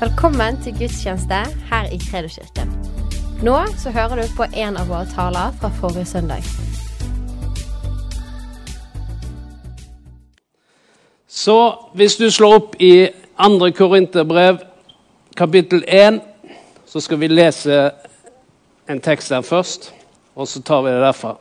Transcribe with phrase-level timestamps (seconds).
[0.00, 1.34] Velkommen til gudstjeneste
[1.70, 2.70] her i Kredoskirken.
[3.44, 6.40] Nå så hører du på en av våre taler fra forrige søndag.
[11.28, 13.70] Så hvis du slår opp i 2.
[13.76, 14.62] Korinterbrev
[15.36, 16.22] kapittel 1,
[16.86, 17.90] så skal vi lese
[18.88, 19.92] en tekst der først,
[20.34, 21.36] og så tar vi det derfra.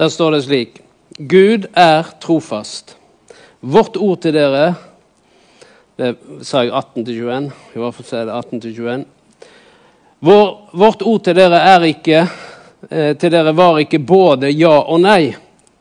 [0.00, 0.78] Der står det slik
[1.28, 2.94] Gud er trofast.
[3.60, 4.74] Vårt ord til dere
[5.98, 7.50] Det sa jeg 18-21.
[7.74, 9.04] I hvert fall er det 18-21.
[10.20, 12.22] Vår, vårt ord til dere er ikke
[12.88, 15.34] eh, til dere var ikke både ja og nei.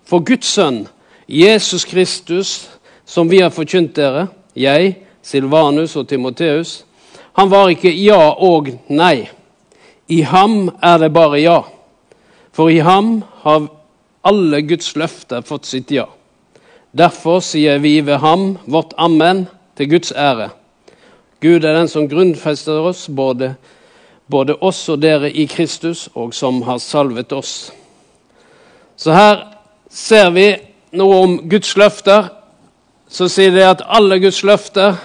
[0.03, 0.81] For Guds sønn,
[1.23, 2.67] Jesus Kristus,
[3.05, 6.83] som vi har forkynt dere, jeg, Silvanus og Timoteus,
[7.39, 9.29] han var ikke ja og nei.
[10.11, 11.61] I ham er det bare ja.
[12.51, 13.78] For i ham har
[14.29, 16.05] alle Guds løfter fått sitt ja.
[16.91, 20.49] Derfor sier vi ved ham vårt amen til Guds ære.
[21.41, 23.53] Gud er den som grunnfester oss, både,
[24.27, 27.71] både oss og dere i Kristus, og som har salvet oss.
[28.99, 29.45] Så her
[29.89, 30.49] ser vi
[30.91, 32.27] noe om Guds løfter.
[33.09, 34.97] Så sier det at alle Guds løfter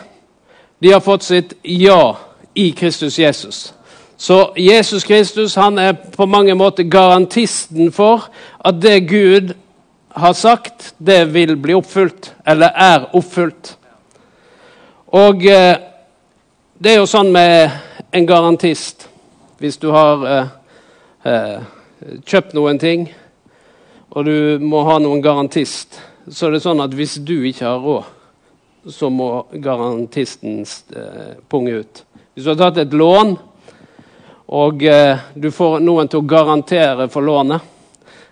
[0.82, 2.16] de har fått sitt ja
[2.54, 3.72] i Kristus Jesus.
[4.16, 8.28] Så Jesus Kristus han er på mange måter garantisten for
[8.64, 9.54] at det Gud
[10.14, 13.74] har sagt, det vil bli oppfylt, eller er oppfylt.
[15.06, 15.74] Og eh,
[16.78, 17.70] det er jo sånn med
[18.14, 19.08] en garantist
[19.58, 20.48] Hvis du har eh,
[21.30, 21.60] eh,
[22.26, 23.06] kjøpt noen ting,
[24.10, 25.96] og du må ha noen garantist,
[26.28, 28.10] så er det sånn at hvis du ikke har råd,
[28.90, 29.28] så må
[29.64, 32.02] garantisten eh, punge ut.
[32.34, 33.36] Hvis du har tatt et lån
[34.46, 37.62] og eh, du får noen til å garantere for lånet.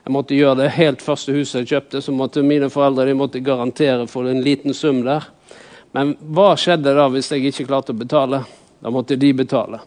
[0.03, 2.03] Jeg måtte gjøre det helt første huset jeg kjøpte.
[2.03, 5.25] så måtte Mine foreldre de måtte garantere for en liten sum der.
[5.93, 8.43] Men hva skjedde da hvis jeg ikke klarte å betale?
[8.83, 9.79] Da måtte de betale.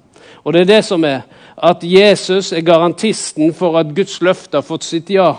[0.44, 4.66] Og det er det som er at Jesus er garantisten for at Guds løfte har
[4.66, 5.33] fått sitt ja.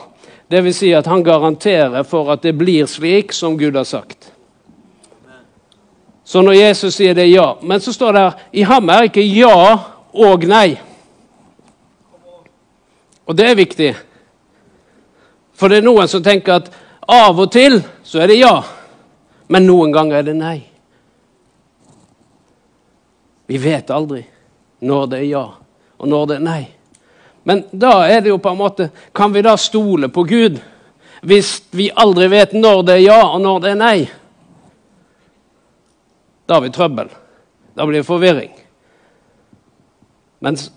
[0.51, 0.77] Dvs.
[0.79, 4.31] Si at han garanterer for at det blir slik som Gud har sagt.
[6.27, 9.23] Så når Jesus sier det ja Men så står det her i ham er ikke
[9.23, 9.79] ja
[10.17, 10.77] og nei.
[13.27, 13.91] Og det er viktig.
[15.57, 16.71] For det er noen som tenker at
[17.07, 18.55] av og til så er det ja,
[19.51, 20.59] men noen ganger er det nei.
[23.47, 24.25] Vi vet aldri
[24.87, 25.45] når det er ja,
[25.97, 26.63] og når det er nei.
[27.47, 30.59] Men da er det jo på en måte Kan vi da stole på Gud
[31.27, 33.97] hvis vi aldri vet når det er ja, og når det er nei?
[36.47, 37.09] Da har vi trøbbel.
[37.75, 38.53] Da blir det forvirring.
[40.45, 40.69] Mens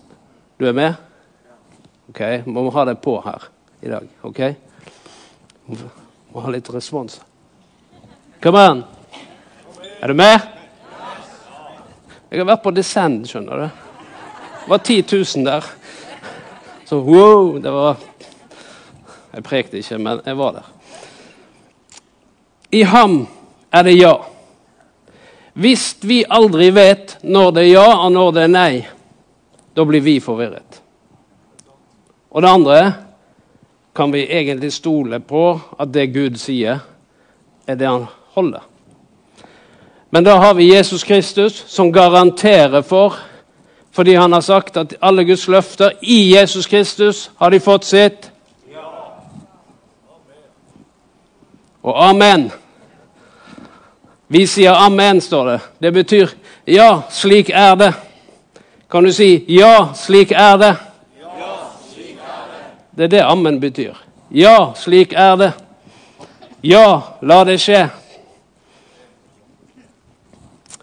[0.58, 1.09] du er med?
[2.10, 3.44] Ok, Må ha det på her
[3.82, 4.08] i dag.
[4.22, 4.40] ok?
[6.32, 7.20] Må ha litt respons.
[8.42, 8.82] Kom an!
[10.02, 10.40] Er du med?
[12.30, 13.86] Jeg har vært på Descend, skjønner du.
[14.60, 15.64] Det var 10 000 der.
[16.86, 17.58] Så wow!
[17.62, 17.96] Det var
[19.32, 20.66] Jeg prekte ikke, men jeg var der.
[22.74, 23.26] I ham
[23.72, 24.16] er det ja.
[25.54, 28.86] Hvis vi aldri vet når det er ja, og når det er nei,
[29.74, 30.80] da blir vi forvirret.
[32.30, 32.94] Og det andre
[33.96, 36.78] kan vi egentlig stole på at det Gud sier,
[37.66, 38.62] er det han holder.
[40.10, 43.14] Men da har vi Jesus Kristus som garanterer for,
[43.92, 48.30] fordi han har sagt at alle Guds løfter i Jesus Kristus har de fått sitt.
[51.82, 52.50] Og amen.
[54.28, 55.58] Vi sier amen, står det.
[55.78, 56.28] Det betyr
[56.66, 57.92] ja, slik er det.
[58.90, 60.89] Kan du si 'ja, slik er det'?
[63.00, 63.04] Det.
[63.04, 63.96] Er det ammen betyr.
[64.28, 65.52] Ja, slik er det.
[66.60, 67.86] Ja, la det skje.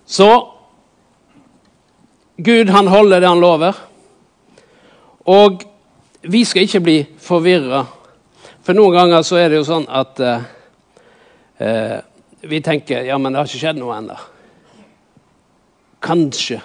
[0.06, 0.30] Så
[2.38, 3.78] Gud han holder det han lover.
[5.30, 5.62] Og
[6.26, 7.84] vi skal ikke bli forvirra.
[8.66, 10.52] For noen ganger så er det jo sånn at eh,
[11.62, 11.98] eh,
[12.50, 14.18] vi tenker ja, men det har ikke skjedd noe ennå.
[16.02, 16.64] Kanskje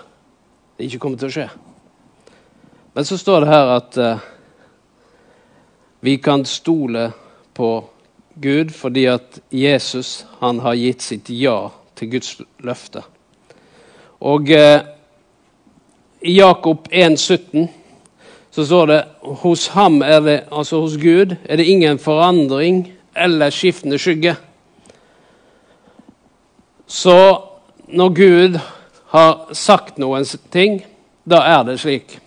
[0.79, 1.50] det ikke kommer til å skje.
[2.97, 4.31] Men så står det her at uh,
[6.05, 7.13] vi kan stole
[7.55, 7.85] på
[8.35, 13.05] Gud fordi at Jesus han har gitt sitt ja til Guds løfte.
[14.21, 14.81] Og uh,
[16.23, 17.69] i Jakob 1,17
[18.51, 19.01] så står det
[19.45, 24.35] hos ham er det, altså hos Gud er det ingen forandring eller skiftende skygge.
[26.87, 27.41] Så
[27.89, 28.59] når Gud
[29.15, 30.83] har sagt noen ting,
[31.25, 32.19] da er det slik.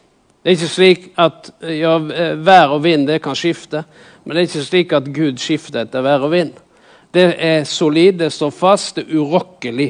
[0.46, 1.96] Det er ikke slik at ja,
[2.38, 3.80] vær og vind det kan skifte,
[4.22, 6.52] men det er ikke slik at Gud skifter etter vær og vind.
[7.10, 9.88] Det er solid, det står fast, det er urokkelig.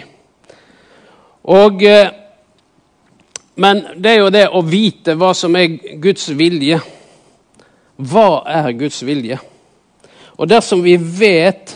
[1.51, 2.07] Og, eh,
[3.59, 6.79] men det er jo det å vite hva som er Guds vilje.
[7.99, 9.43] Hva er Guds vilje?
[10.39, 11.75] Og dersom vi vet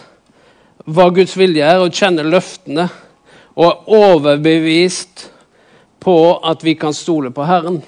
[0.88, 2.88] hva Guds vilje er, og kjenner løftene,
[3.60, 5.28] og er overbevist
[6.00, 7.84] på at vi kan stole på Herren,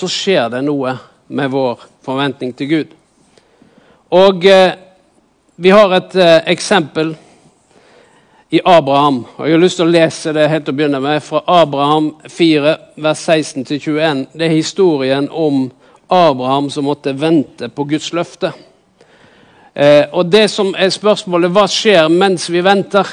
[0.00, 0.96] så skjer det noe
[1.30, 2.94] med vår forventning til Gud.
[4.10, 4.72] Og eh,
[5.60, 7.12] vi har et eh, eksempel
[8.50, 9.24] i Abraham.
[9.36, 12.72] og Jeg har lyst til å lese det helt å begynne med, fra Abraham 4,
[12.96, 14.24] vers 16-21.
[14.32, 15.68] Det er historien om
[16.10, 18.50] Abraham som måtte vente på Guds løfte.
[19.74, 23.06] Eh, og det som er spørsmålet, hva skjer mens vi venter?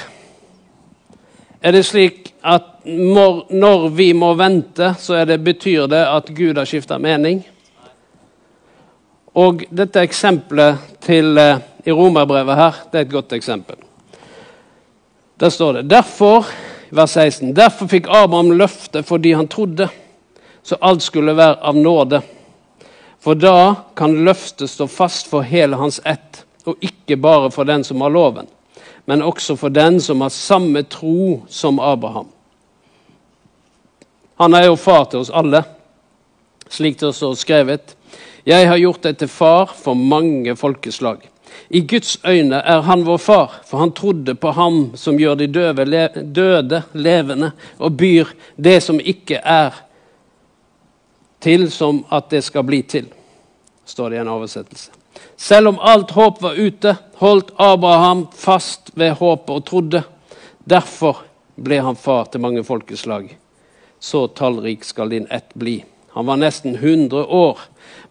[1.62, 6.70] Er det slik at når vi må vente, så det, betyr det at Gud har
[6.70, 7.42] skifta mening?
[9.38, 13.76] Og dette eksempelet til, eh, i romerbrevet her, det er et godt eksempel.
[15.40, 16.46] Der står det derfor,
[16.92, 19.90] vers 16, derfor fikk Abraham løftet fordi han trodde,
[20.64, 22.22] så alt skulle være av nåde.
[23.20, 27.84] For da kan løftet stå fast for hele hans ett, og ikke bare for den
[27.84, 28.48] som har loven,
[29.08, 32.28] men også for den som har samme tro som Abraham.
[34.38, 35.64] Han er jo far til oss alle,
[36.70, 37.96] slik det står skrevet.
[38.48, 41.24] Jeg har gjort deg til far for mange folkeslag.
[41.70, 45.48] I Guds øyne er han vår far, for han trodde på ham som gjør de
[45.48, 49.84] døve, le døde levende, og byr det som ikke er,
[51.42, 53.08] til som at det skal bli til,
[53.86, 54.97] står det i en oversettelse.
[55.36, 60.04] Selv om alt håp var ute, holdt Abraham fast ved håpet og trodde.
[60.64, 61.24] Derfor
[61.56, 63.30] ble han far til mange folkeslag.
[64.00, 65.84] Så tallrik skal din ett bli.
[66.18, 67.60] Han var nesten 100 år,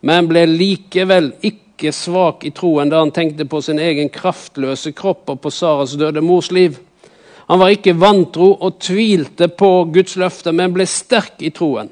[0.00, 5.30] men ble likevel ikke svak i troen da han tenkte på sin egen kraftløse kropp
[5.34, 6.78] og på Saras døde mors liv.
[7.46, 11.90] Han var ikke vantro og tvilte på Guds løfte, men ble sterk i troen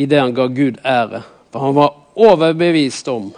[0.00, 1.22] idet han ga Gud ære.
[1.50, 3.32] For han var overbevist om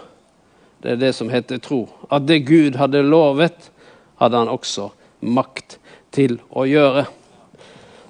[0.83, 1.85] det er det som heter tro.
[2.11, 3.71] At det Gud hadde lovet,
[4.19, 4.89] hadde han også
[5.23, 5.77] makt
[6.11, 7.05] til å gjøre.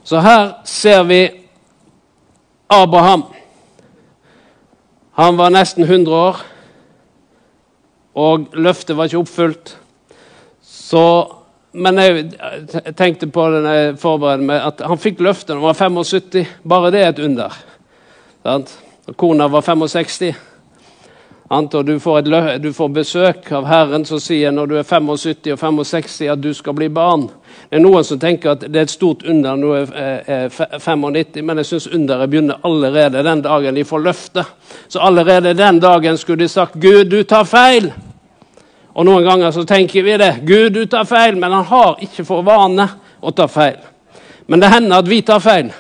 [0.04, 1.22] Så her ser vi
[2.74, 3.24] Abraham.
[5.14, 6.42] Han var nesten 100 år,
[8.18, 9.76] og løftet var ikke oppfylt.
[10.66, 11.04] Så,
[11.78, 15.68] men jeg tenkte på det når jeg forberedte meg, at han fikk løftet da han
[15.68, 16.58] var 75.
[16.66, 17.62] Bare det er et under.
[18.44, 18.74] Sant?
[19.18, 20.34] Kona var 65.
[21.54, 25.52] Og du får, et, du får besøk av Herren som sier når du er 75
[25.54, 27.28] og 65 at du skal bli barn.
[27.70, 31.44] Det er noen som tenker at det er et stort under når du er 95,
[31.46, 34.50] men jeg syns underet begynner allerede den dagen de får løftet.
[34.88, 37.92] Så allerede den dagen skulle de sagt 'Gud, du tar feil'.
[38.94, 40.34] Og noen ganger så tenker vi det.
[40.48, 42.90] 'Gud, du tar feil', men han har ikke for vane
[43.22, 43.78] å ta feil.
[44.48, 45.72] Men det hender at vi tar feil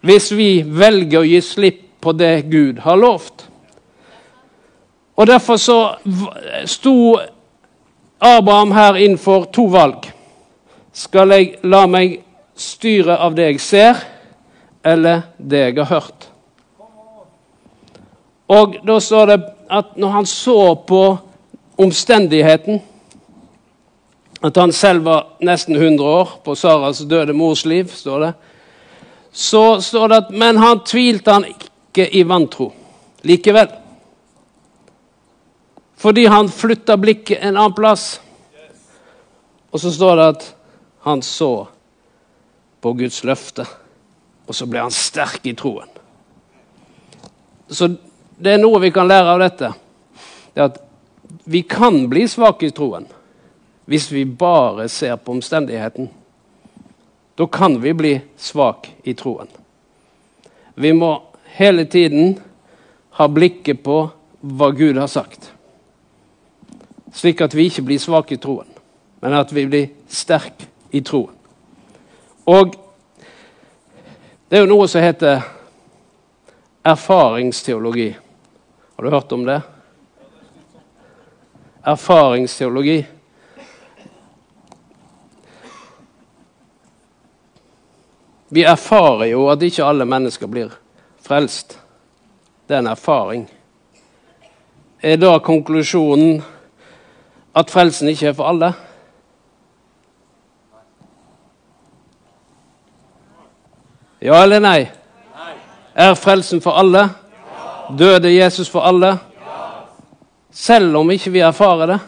[0.00, 3.47] hvis vi velger å gi slipp på det Gud har lovt.
[5.18, 5.94] Og Derfor så
[6.64, 7.18] sto
[8.20, 10.06] Abraham her innenfor to valg.
[10.92, 12.20] Skal jeg la meg
[12.58, 14.02] styre av det jeg ser,
[14.86, 16.28] eller det jeg har hørt?
[18.48, 19.38] Og da står det
[19.70, 21.02] at når han så på
[21.78, 22.80] omstendigheten
[24.42, 28.32] At han selv var nesten 100 år på Saras døde mors liv, står det.
[29.32, 32.72] Så står det at Men han tvilte han ikke i vantro
[33.26, 33.66] likevel.
[35.98, 38.20] Fordi han flytta blikket en annen plass.
[39.70, 40.44] Og så står det at
[41.08, 41.66] han så
[42.80, 43.64] på Guds løfte,
[44.46, 45.90] og så ble han sterk i troen.
[47.66, 47.90] Så
[48.38, 49.72] det er noe vi kan lære av dette.
[50.54, 50.78] Det er at
[51.50, 53.08] vi kan bli svake i troen
[53.88, 56.10] hvis vi bare ser på omstendigheten.
[57.34, 59.48] Da kan vi bli svake i troen.
[60.74, 61.14] Vi må
[61.58, 62.36] hele tiden
[63.18, 64.02] ha blikket på
[64.40, 65.54] hva Gud har sagt
[67.12, 68.68] slik at vi ikke blir svake i troen,
[69.20, 71.34] men at vi blir sterke i troen.
[72.48, 72.76] Og
[74.48, 75.42] det er jo noe som heter
[76.88, 78.08] erfaringsteologi.
[78.96, 79.60] Har du hørt om det?
[81.84, 83.06] Erfaringsteologi.
[88.48, 90.72] Vi erfarer jo at ikke alle mennesker blir
[91.20, 91.76] frelst.
[92.68, 93.44] Det er en erfaring.
[95.02, 96.40] Er da konklusjonen
[97.54, 98.72] at frelsen ikke er for alle?
[104.22, 104.90] Ja eller nei?
[105.94, 107.08] Er frelsen for alle?
[107.98, 109.16] Døde Jesus for alle?
[110.50, 111.98] Selv om ikke vi erfarer det?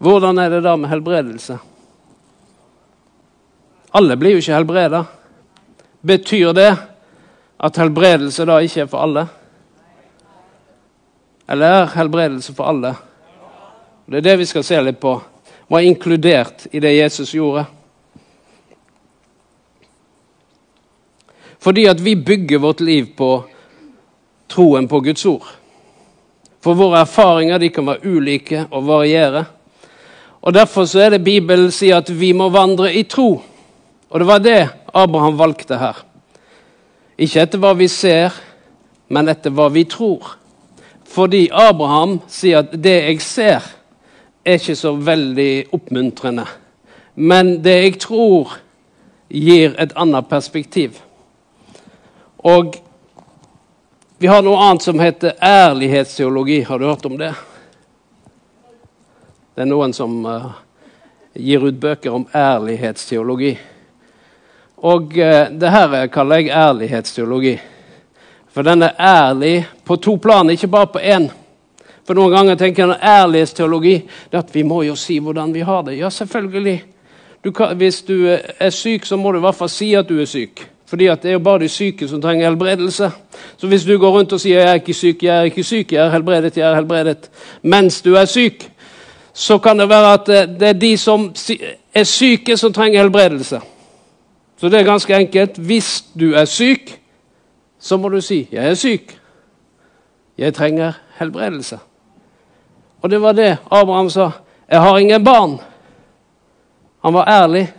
[0.00, 1.58] Hvordan er det da med helbredelse?
[3.92, 5.02] Alle blir jo ikke helbreda.
[6.06, 6.70] Betyr det
[7.60, 9.26] at helbredelse da ikke er for alle?
[11.50, 12.94] Eller er helbredelse for alle?
[14.06, 15.16] Det er det vi skal se litt på.
[15.70, 17.64] Var inkludert i det Jesus gjorde.
[21.60, 23.30] Fordi at vi bygger vårt liv på
[24.50, 25.46] troen på Guds ord.
[26.60, 29.44] For våre erfaringer kan være ulike og variere.
[30.40, 33.42] Og Derfor så er det Bibelen sier at vi må vandre i tro.
[34.10, 36.02] Og det var det Abraham valgte her.
[37.18, 38.34] Ikke etter hva vi ser,
[39.08, 40.39] men etter hva vi tror.
[41.10, 43.64] Fordi Abraham sier at det jeg ser,
[44.46, 46.46] er ikke så veldig oppmuntrende.
[47.14, 48.54] Men det jeg tror,
[49.30, 51.00] gir et annet perspektiv.
[52.38, 52.78] Og
[54.18, 56.60] vi har noe annet som heter ærlighetsteologi.
[56.62, 57.32] Har du hørt om det?
[59.54, 60.50] Det er noen som uh,
[61.34, 63.54] gir ut bøker om ærlighetsteologi.
[64.86, 67.54] Og uh, det her kaller jeg ærlighetsteologi.
[68.52, 71.30] For den er ærlig på to plan, ikke bare på én.
[72.06, 73.94] For noen ganger tenker jeg ærlighetsteologi
[74.32, 75.98] det at vi må jo si hvordan vi har det.
[75.98, 76.82] Ja, selvfølgelig.
[77.44, 78.26] Du kan, hvis du
[78.60, 80.66] er syk, så må du i hvert fall si at du er syk.
[80.90, 83.10] Fordi det er jo bare de syke som trenger helbredelse.
[83.56, 85.92] Så hvis du går rundt og sier 'jeg er ikke syk, jeg er ikke syk,
[85.92, 87.30] jeg er helbredet', jeg er helbredet,
[87.62, 88.70] mens du er syk,
[89.32, 91.34] så kan det være at eh, det er de som
[91.94, 93.60] er syke, som trenger helbredelse.
[94.60, 95.58] Så det er ganske enkelt.
[95.58, 96.99] Hvis du er syk,
[97.80, 99.20] så må du si 'Jeg er syk.
[100.38, 101.78] Jeg trenger helbredelse'.
[103.02, 104.30] Og det var det Abraham sa.
[104.70, 105.62] 'Jeg har ingen barn'.
[107.02, 107.72] Han var ærlig.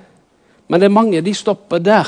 [0.68, 2.08] Men det er mange de stopper der.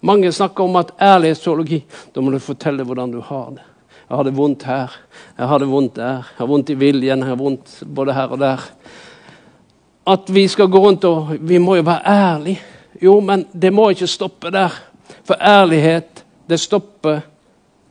[0.00, 1.84] Mange snakker om at ærlighetsteologi
[2.14, 3.62] Da må du fortelle hvordan du har det.
[4.10, 4.96] Jeg har det vondt her,
[5.38, 8.26] jeg har det vondt der, jeg har vondt i viljen, jeg har vondt både her
[8.26, 8.60] og der.
[10.06, 12.60] At vi skal gå rundt og Vi må jo være ærlige.
[13.02, 14.68] Jo, men det må ikke stoppe der.
[15.24, 16.13] For ærlighet,
[16.48, 17.20] det stopper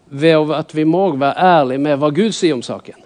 [0.05, 2.99] ved at vi må være ærlige med hva Gud sier om saken.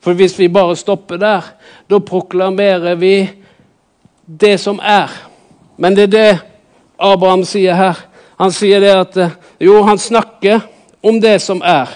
[0.00, 1.42] For hvis vi bare stopper der,
[1.90, 3.30] da proklamerer vi
[4.26, 5.10] det som er.
[5.76, 6.38] Men det er det
[6.98, 7.98] Abraham sier her.
[8.38, 9.18] Han sier det at
[9.60, 10.60] jo, han snakker
[11.02, 11.90] om det som er.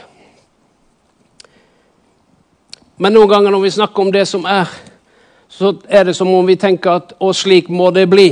[3.00, 4.68] Men noen ganger når vi snakker om det som er,
[5.48, 8.28] så er det som om vi tenker at og slik må det bli.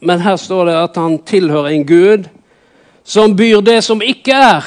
[0.00, 2.26] Men her står det at han tilhører en gud
[3.08, 4.64] som byr det som ikke er,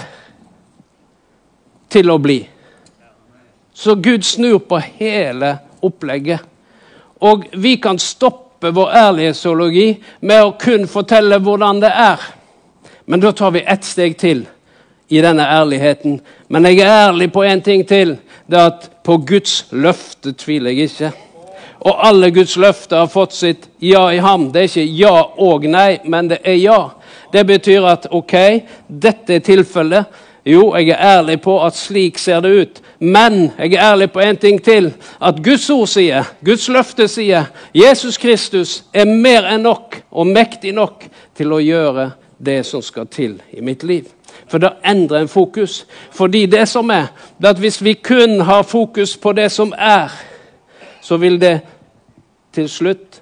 [1.90, 2.40] til å bli.
[3.74, 5.52] Så Gud snur på hele
[5.86, 6.42] opplegget.
[7.22, 9.86] Og vi kan stoppe vår ærlighetsologi
[10.26, 12.24] med å kun fortelle hvordan det er.
[13.06, 14.48] Men da tar vi ett steg til
[15.14, 16.18] i denne ærligheten.
[16.50, 18.16] Men jeg er ærlig på én ting til.
[18.50, 21.12] Det er at på Guds løfte tviler jeg ikke.
[21.86, 24.50] Og alle Guds løfter har fått sitt ja i ham.
[24.50, 26.80] Det er ikke ja og nei, men det er ja.
[27.34, 28.36] Det betyr at OK,
[28.88, 30.06] dette er tilfellet.
[30.46, 32.82] Jo, jeg er ærlig på at slik ser det ut.
[33.00, 34.94] Men jeg er ærlig på en ting til.
[35.22, 40.74] At Guds ord sier, Guds løfte sier, Jesus Kristus er mer enn nok og mektig
[40.74, 41.06] nok
[41.38, 42.10] til å gjøre
[42.42, 44.10] det som skal til i mitt liv.
[44.50, 45.86] For det endrer en fokus.
[46.12, 50.10] Fordi det som er, det at hvis vi kun har fokus på det som er,
[51.02, 51.60] så vil det
[52.54, 53.22] til slutt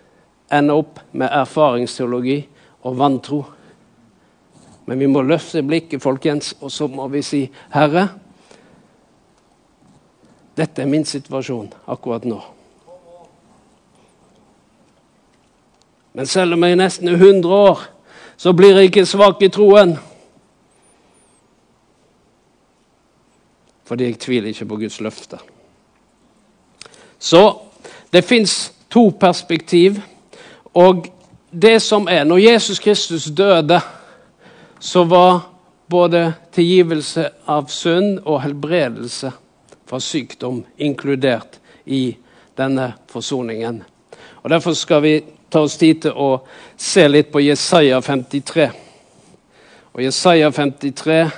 [0.51, 2.41] ende opp med erfaringsteologi
[2.81, 3.43] og vantro.
[4.89, 8.07] Men vi må løfte blikket, folkens, og så må vi si, 'Herre,
[10.57, 12.41] dette er min situasjon akkurat nå.'
[16.13, 17.79] Men selv om jeg er nesten 100 år,
[18.37, 19.97] så blir jeg ikke svak i troen.
[23.83, 25.37] Fordi jeg tviler ikke på Guds løfte.
[27.19, 27.59] Så
[28.13, 30.01] det fins to perspektiv.
[30.73, 31.05] Og
[31.61, 33.81] det som er Når Jesus Kristus døde,
[34.79, 35.39] så var
[35.87, 39.31] både tilgivelse av synd og helbredelse
[39.89, 42.17] fra sykdom inkludert i
[42.57, 43.81] denne forsoningen.
[44.43, 45.13] Og Derfor skal vi
[45.49, 46.29] ta oss tid til å
[46.77, 48.69] se litt på Jesaja 53.
[49.93, 51.33] Og Jesaja 53 er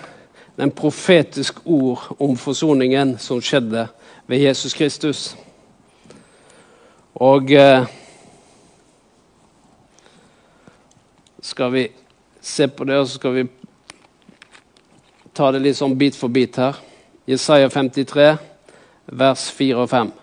[0.62, 3.88] en profetisk ord om forsoningen som skjedde
[4.28, 5.24] ved Jesus Kristus.
[7.16, 7.88] Og eh,
[11.42, 11.88] skal vi
[12.42, 13.48] se på det, og så skal vi
[15.34, 16.80] ta det litt sånn bit for bit her.
[17.30, 18.32] Jesaja 53,
[19.06, 20.16] vers 4 og 5.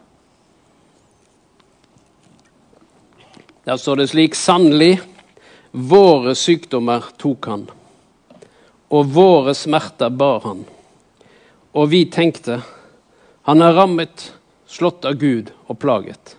[3.69, 4.99] Der står det slik.: Sannelig,
[5.71, 7.67] Våre sykdommer tok han,
[8.89, 10.63] og våre smerter bar han.
[11.77, 12.63] Og vi tenkte,
[13.45, 14.33] han er rammet,
[14.67, 16.35] slått av Gud og plaget.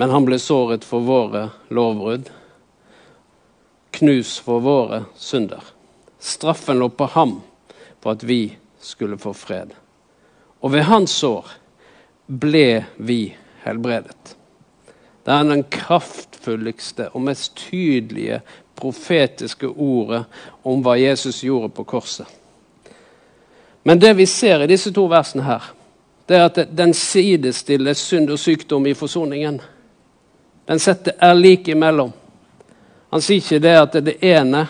[0.00, 2.32] Men han ble såret for våre lovbrudd,
[3.94, 5.62] knus for våre synder.
[6.18, 7.38] Straffen lå på ham
[8.02, 9.72] for at vi skulle få fred.
[10.60, 11.50] Og ved hans sår
[12.26, 13.34] ble vi
[13.64, 14.36] helbredet.
[15.24, 18.40] Det er den kraftfulleste og mest tydelige
[18.76, 20.24] profetiske ordet
[20.64, 22.26] om hva Jesus gjorde på korset.
[23.84, 25.64] Men det vi ser i disse to versene her,
[26.28, 29.60] det er at den sidestiller synd og sykdom i forsoningen.
[30.68, 32.12] Den setter er lik imellom.
[33.14, 34.64] Han sier ikke det at det ene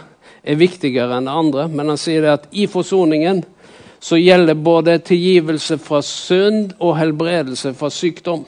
[0.45, 3.39] er viktigere enn det andre, men han sier det at i forsoningen
[4.05, 8.43] så gjelder både tilgivelse fra synd og helbredelse fra sykdom.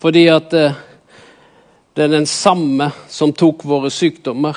[0.00, 0.78] Fordi at eh,
[1.92, 4.56] det er den samme som tok våre sykdommer,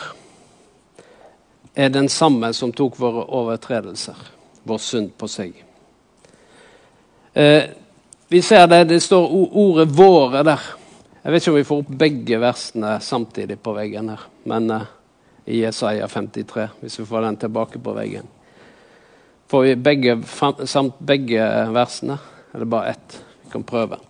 [1.75, 4.21] er den samme som tok våre overtredelser,
[4.63, 5.51] vår synd, på seg.
[7.35, 7.67] Eh,
[8.31, 10.63] vi ser det, det står ordet 'våre' der.
[11.23, 14.81] Jeg vet ikke om vi får opp begge versene samtidig på veggen her, men uh,
[15.47, 18.25] i Jesaja 53, hvis vi får den tilbake på veggen.
[19.47, 20.17] Får vi begge,
[20.67, 22.17] samt begge versene,
[22.51, 23.15] eller bare ett?
[23.45, 24.01] Vi kan prøve.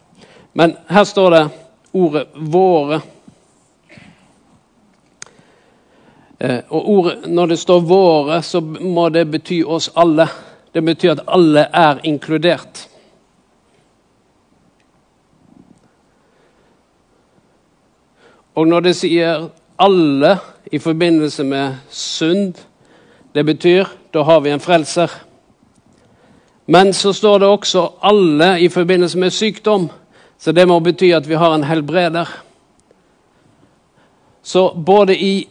[0.57, 1.43] Men her står det
[1.91, 3.01] ordet 'våre'.
[6.41, 10.27] Uh, og ordet, Når det står 'våre', så må det bety oss alle.
[10.73, 12.87] Det betyr at alle er inkludert.
[18.55, 19.49] Og når det sier
[19.81, 20.37] 'alle'
[20.71, 22.53] i forbindelse med synd,
[23.35, 25.09] det betyr da har vi en frelser.
[26.65, 29.89] Men så står det også 'alle' i forbindelse med sykdom.
[30.37, 32.25] Så det må bety at vi har en helbreder.
[34.43, 35.47] Så både i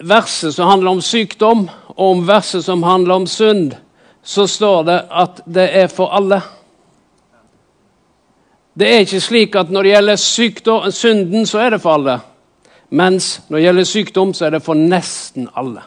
[0.00, 3.72] verset som handler om sykdom, og om verset som handler om synd,
[4.22, 6.40] så står det at det er for alle.
[8.78, 12.18] Det er ikke slik at når det gjelder sykdom, synden, så er det for alle.
[12.90, 15.80] Mens når det gjelder sykdom, så er det for nesten alle.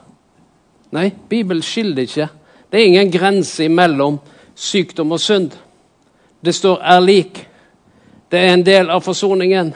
[0.91, 2.27] Nei, Bibelen skiller ikke.
[2.71, 4.17] Det er ingen grense mellom
[4.55, 5.51] sykdom og synd.
[6.45, 7.45] Det står 'er lik'.
[8.31, 9.73] Det er en del av forsoningen.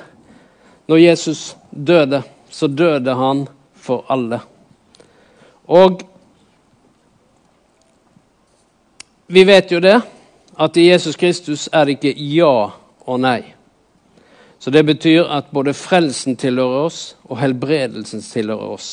[0.88, 1.56] Når Jesus
[1.88, 4.40] døde, så døde han for alle.
[5.68, 6.02] Og
[9.28, 10.02] vi vet jo det,
[10.60, 13.42] at i Jesus Kristus er det ikke ja og nei.
[14.60, 18.92] Så det betyr at både frelsen tilhører oss, og helbredelsen tilhører oss.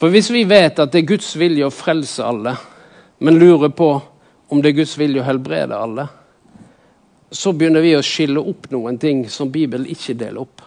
[0.00, 2.56] For hvis vi vet at det er Guds vilje å frelse alle,
[3.22, 3.90] men lurer på
[4.50, 6.08] om det er Guds vilje å helbrede alle,
[7.32, 10.64] så begynner vi å skille opp noen ting som Bibelen ikke deler opp.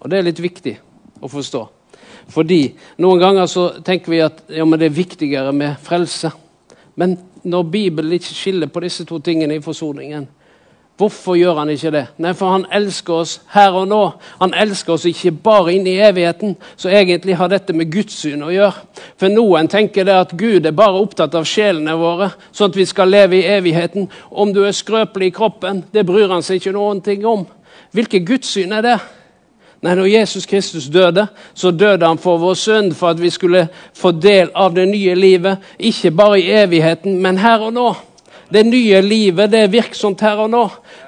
[0.00, 0.76] Og det er litt viktig
[1.24, 1.64] å forstå.
[2.32, 2.60] Fordi
[3.04, 6.30] noen ganger så tenker vi at ja, det er viktigere med frelse.
[7.00, 10.26] Men når Bibelen ikke skiller på disse to tingene i forsoningen.
[10.96, 12.04] Hvorfor gjør han ikke det?
[12.22, 14.02] Nei, for han elsker oss her og nå.
[14.38, 18.44] Han elsker oss ikke bare inn i evigheten, så egentlig har dette med Guds syn
[18.46, 18.84] å gjøre.
[19.18, 22.86] For noen tenker det at Gud er bare opptatt av sjelene våre, sånn at vi
[22.86, 24.06] skal leve i evigheten.
[24.30, 27.42] Om du er skrøpelig i kroppen, det bryr han seg ikke noen ting om.
[27.94, 28.96] Hvilket Guds syn er det?
[29.84, 33.66] Nei, når Jesus Kristus døde, så døde han for vår synd, for at vi skulle
[33.92, 35.60] få del av det nye livet.
[35.78, 37.90] Ikke bare i evigheten, men her og nå.
[38.48, 40.62] Det nye livet det er virksomt her og nå.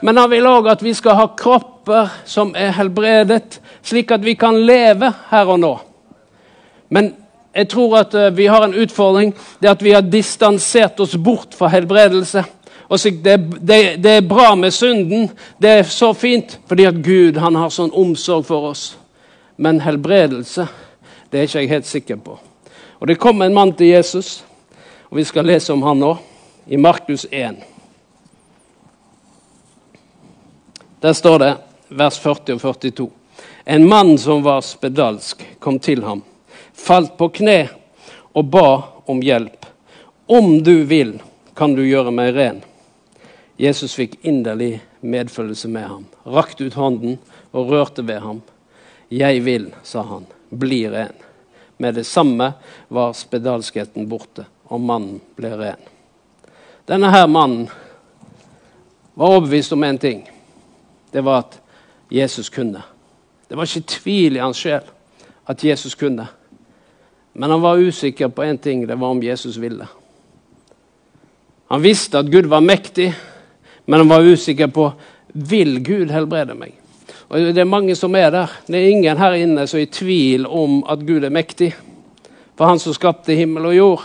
[0.05, 4.35] Men han vil òg at vi skal ha kropper som er helbredet, slik at vi
[4.37, 5.73] kan leve her og nå.
[6.93, 7.15] Men
[7.57, 9.33] jeg tror at eh, vi har en utfordring.
[9.63, 12.45] Det at vi har distansert oss bort fra helbredelse
[12.89, 15.29] så, det, det, det, er bra med synden.
[15.59, 18.93] Det er så fint fordi at Gud han har sånn omsorg for oss.
[19.57, 20.69] Men helbredelse
[21.31, 22.39] det er ikke jeg helt sikker på.
[22.99, 24.45] Og Det kom en mann til Jesus,
[25.11, 26.15] og vi skal lese om han nå,
[26.67, 27.59] i Markus 1.
[31.01, 31.53] Der står det,
[31.89, 33.11] vers 40 og 42.
[33.67, 36.23] En mann som var spedalsk, kom til ham,
[36.73, 37.59] falt på kne
[38.33, 38.69] og ba
[39.07, 39.67] om hjelp.
[40.27, 41.19] Om du vil,
[41.55, 42.63] kan du gjøre meg ren.
[43.59, 47.19] Jesus fikk inderlig medfølelse med ham, rakte ut hånden
[47.53, 48.43] og rørte ved ham.
[49.11, 51.23] 'Jeg vil', sa han, 'bli ren'.
[51.79, 52.53] Med det samme
[52.89, 55.81] var spedalskheten borte, og mannen ble ren.
[56.89, 57.69] Denne her mannen
[59.15, 60.29] var overbevist om én ting.
[61.13, 61.61] Det var at
[62.11, 62.83] Jesus kunne.
[63.49, 64.83] Det var ikke tvil i hans sjel
[65.47, 66.27] at Jesus kunne.
[67.35, 69.87] Men han var usikker på én ting, det var om Jesus ville.
[71.69, 73.15] Han visste at Gud var mektig,
[73.87, 74.91] men han var usikker på
[75.33, 76.75] vil Gud helbrede meg.
[77.29, 78.53] Og Det er mange som er der.
[78.67, 81.73] Det er ingen her inne som er i tvil om at Gud er mektig.
[82.57, 84.05] For han som skapte himmel og jord,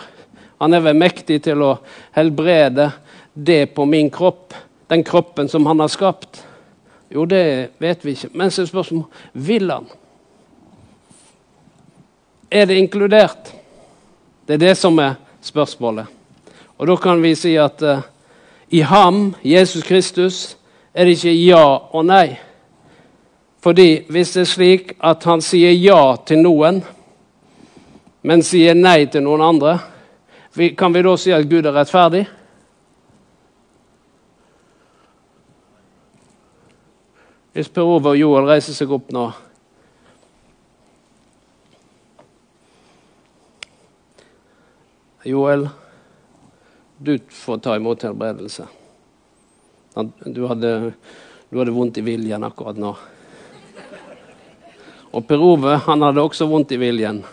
[0.59, 1.75] han er vel mektig til å
[2.17, 2.91] helbrede
[3.33, 4.53] det på min kropp.
[4.89, 6.43] Den kroppen som han har skapt.
[7.09, 8.31] Jo, det vet vi ikke.
[8.33, 9.87] Men så er spørsmålet vil han?
[12.51, 13.53] Er det inkludert?
[14.45, 16.05] Det er det som er spørsmålet.
[16.77, 18.01] Og da kan vi si at uh,
[18.71, 20.57] i ham, Jesus Kristus,
[20.93, 22.39] er det ikke ja og nei.
[23.61, 26.79] Fordi hvis det er slik at han sier ja til noen,
[28.23, 29.75] men sier nei til noen andre,
[30.77, 32.23] kan vi da si at Gud er rettferdig?
[37.51, 39.27] Hvis Per Ove og Joel reiser seg opp nå
[45.27, 45.67] Joel,
[47.03, 48.67] du får ta imot helbredelse.
[50.25, 50.91] Du hadde,
[51.49, 52.91] du hadde vondt i viljen akkurat nå.
[55.11, 57.23] Og Per Ove han hadde også vondt i viljen.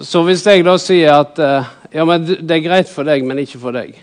[0.00, 3.40] Så hvis jeg da sier at eh, ja, men det er greit for deg, men
[3.42, 3.96] ikke for deg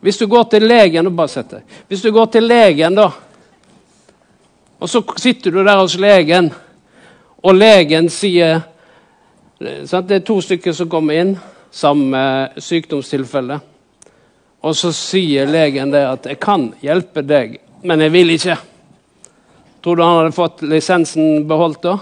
[0.00, 1.74] Hvis du går til legen bare sett deg.
[1.86, 3.10] Hvis du går til legen, da,
[4.78, 6.50] og så sitter du der hos legen,
[7.44, 8.64] og legen sier
[9.86, 10.08] sant?
[10.08, 11.36] Det er to stykker som kommer inn,
[11.70, 12.22] samme
[12.60, 13.60] sykdomstilfelle.
[14.66, 18.58] Og så sier legen det at 'jeg kan hjelpe deg, men jeg vil ikke'.
[19.82, 21.98] Tror du han hadde fått lisensen beholdt da?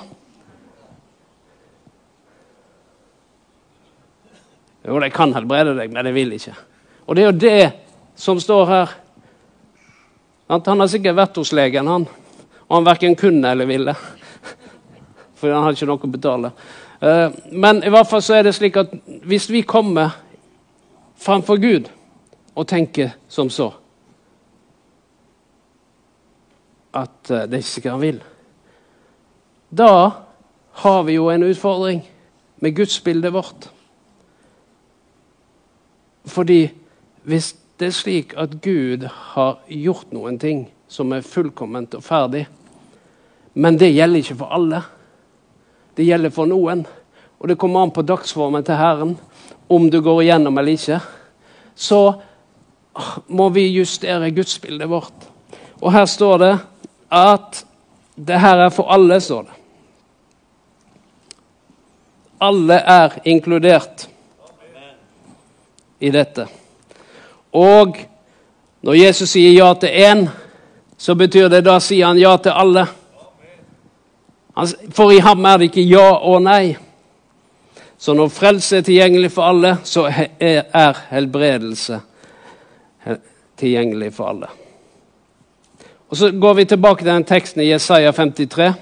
[4.84, 6.54] Jo, de kan helbrede deg, men jeg vil ikke.
[7.06, 7.72] Og det er jo det
[8.16, 8.88] som står her.
[10.48, 12.06] Han har sikkert vært hos legen, han.
[12.68, 13.94] Og han verken kunne eller ville.
[15.36, 16.52] For han har ikke noe å betale.
[17.04, 18.92] Eh, men i hvert fall så er det slik at
[19.28, 20.14] hvis vi kommer
[21.20, 21.90] framfor Gud
[22.54, 23.72] og tenker som så
[26.94, 28.22] At eh, det er ikke sikkert han vil.
[29.78, 30.10] Da
[30.84, 32.04] har vi jo en utfordring
[32.62, 33.66] med gudsbildet vårt.
[36.24, 36.70] Fordi
[37.22, 42.46] hvis det er slik at Gud har gjort noen ting som er fullkomment og ferdig,
[43.54, 44.84] men det gjelder ikke for alle.
[45.94, 46.84] Det gjelder for noen.
[47.38, 49.16] Og det kommer an på dagsformen til Herren
[49.68, 51.00] om du går igjennom eller ikke.
[51.74, 52.00] Så
[53.26, 55.28] må vi justere gudsbildet vårt.
[55.82, 56.54] Og her står det
[57.14, 57.64] at
[58.14, 59.60] det her er for alle, står det.
[62.40, 64.08] Alle er inkludert
[65.98, 66.46] i dette.
[67.54, 67.98] Og
[68.84, 70.26] når Jesus sier ja til én,
[70.98, 72.86] så betyr det da sier han ja til alle.
[74.94, 76.76] For i ham er det ikke ja og nei.
[77.98, 80.06] Så når frelse er tilgjengelig for alle, så
[80.40, 82.00] er helbredelse
[83.58, 84.50] tilgjengelig for alle.
[86.08, 88.72] Og Så går vi tilbake til den teksten i Jesaja 53.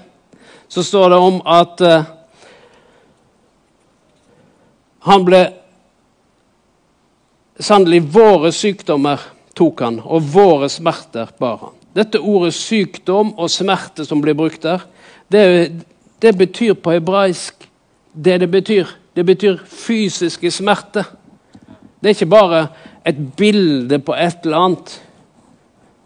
[0.67, 2.03] Så står det om at uh,
[4.99, 5.43] han ble
[7.59, 9.21] Sannelig, våre sykdommer
[9.55, 11.75] tok han, og våre smerter bar han.
[11.93, 14.81] Dette ordet sykdom og smerte som blir brukt der,
[15.33, 15.71] det,
[16.21, 17.69] det betyr på hebraisk
[18.13, 18.85] det det betyr.
[19.15, 21.03] Det betyr fysiske smerter.
[22.01, 22.67] Det er ikke bare
[23.05, 25.01] et bilde på et eller annet.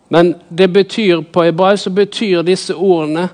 [0.09, 3.29] Men det betyr på hebraisk så betyr disse ordene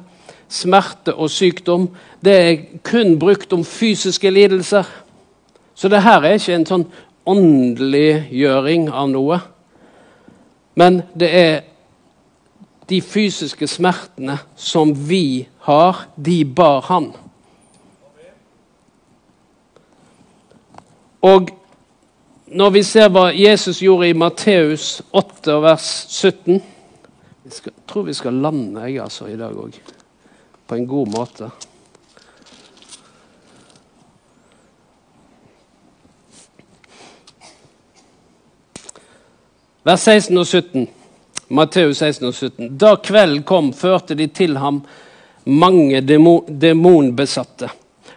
[0.50, 1.88] smerte og sykdom
[2.24, 4.84] det er kun brukt om fysiske lidelser.
[5.76, 6.86] Så det her er ikke en sånn
[7.28, 9.40] åndeliggjøring av noe.
[10.80, 11.58] Men det er
[12.90, 17.12] de fysiske smertene som vi har, de bar han.
[21.24, 21.50] Og
[22.54, 26.62] når vi ser hva Jesus gjorde i Matteus 8, vers 17
[27.44, 29.76] Jeg tror vi skal lande jeg altså i dag òg,
[30.68, 31.50] på en god måte.
[39.84, 40.88] Vers 16 og 17.
[41.48, 42.78] Matteus 16 og 17.
[42.78, 44.84] Da kvelden kom, førte de til ham
[45.46, 47.70] mange demonbesatte.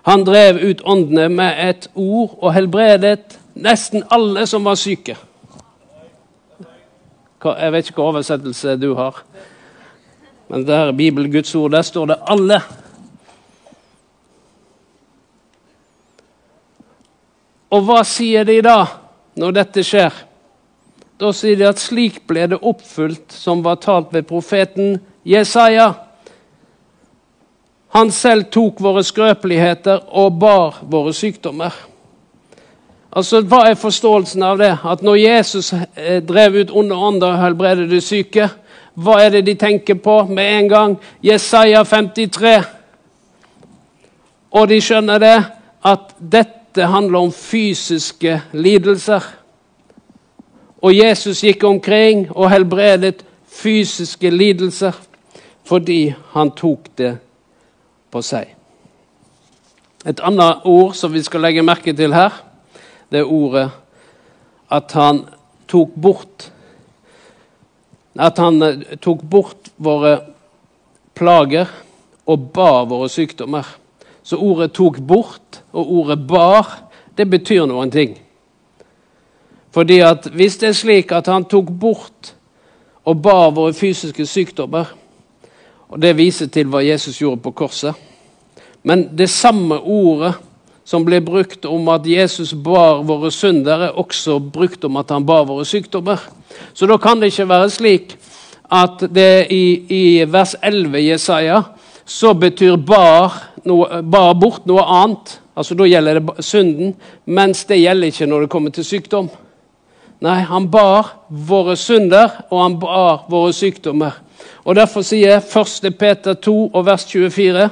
[0.07, 5.17] Han drev ut åndene med et ord og helbredet nesten alle som var syke.
[7.47, 9.19] Jeg vet ikke hva oversettelse du har,
[10.51, 12.63] men det her er Bibel, Guds ord, der står det 'alle'.
[17.71, 18.87] Og hva sier de da,
[19.37, 20.26] når dette skjer?
[21.17, 25.95] Da sier de at slik ble det oppfylt som var talt ved profeten Jesaja.
[27.97, 31.73] Han selv tok våre skrøpeligheter og bar våre sykdommer.
[33.17, 34.75] Altså, Hva er forståelsen av det?
[34.85, 38.51] At når Jesus eh, drev ut onde ånder og helbredet de syke,
[38.93, 40.99] hva er det de tenker på med en gang?
[41.25, 42.59] Jesaja 53.
[44.53, 45.37] Og de skjønner det
[45.85, 49.25] at dette handler om fysiske lidelser.
[50.83, 54.97] Og Jesus gikk omkring og helbredet fysiske lidelser
[55.67, 57.17] fordi han tok det
[58.13, 58.53] på seg.
[60.07, 62.31] Et annet ord som vi skal legge merke til her,
[63.11, 63.71] det er ordet
[64.71, 65.25] at han
[65.69, 66.53] tok bort
[68.17, 70.15] At han eh, tok bort våre
[71.17, 71.69] plager
[72.25, 73.67] og bar våre sykdommer.
[74.23, 76.79] Så ordet 'tok bort' og ordet 'bar'
[77.19, 78.17] det betyr noen ting.
[79.77, 82.33] Fordi at Hvis det er slik at han tok bort
[83.05, 84.89] og bar våre fysiske sykdommer,
[85.89, 87.95] og det viser til hva Jesus gjorde på korset
[88.83, 90.33] Men det samme ordet
[90.87, 95.27] som ble brukt om at Jesus bar våre synder, er også brukt om at han
[95.27, 96.21] bar våre sykdommer.
[96.75, 98.15] Så da kan det ikke være slik
[98.71, 101.63] at det i, i vers 11 i Jesaja
[102.07, 103.35] så betyr bar,
[103.67, 105.41] noe, bar bort noe annet.
[105.57, 106.95] Altså Da gjelder det synden,
[107.27, 109.29] mens det gjelder ikke når det kommer til sykdom.
[110.19, 114.17] Nei, han bar våre synder, og han bar våre sykdommer.
[114.65, 115.93] Og Derfor sier 1.
[115.99, 117.69] Peter 2 og vers 24.: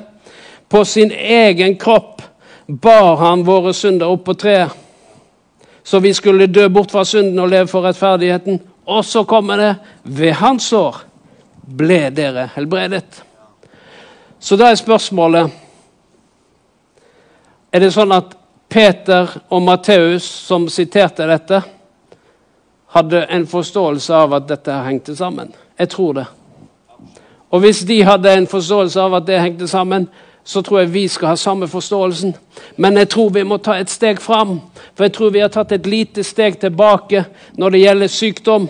[0.69, 2.23] På sin egen kropp
[2.67, 4.71] bar han våre synder opp på treet,
[5.85, 8.61] så vi skulle dø bort fra synden og leve for rettferdigheten.
[8.87, 10.97] Og så kommer det ved hans år
[11.67, 13.23] ble dere helbredet.
[14.41, 15.61] Så da er spørsmålet
[17.75, 18.37] Er det sånn at
[18.71, 21.59] Peter og Matteus, som siterte dette,
[22.95, 25.53] hadde en forståelse av at dette hengte sammen?
[25.79, 26.27] Jeg tror det.
[27.51, 30.09] Og hvis de hadde en forståelse av at det hengte sammen,
[30.45, 32.35] så tror jeg vi skal ha samme forståelsen.
[32.77, 34.59] Men jeg tror vi må ta et steg fram.
[34.95, 37.25] For jeg tror vi har tatt et lite steg tilbake
[37.57, 38.67] når det gjelder sykdom.